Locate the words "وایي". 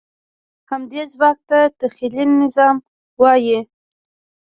3.19-3.59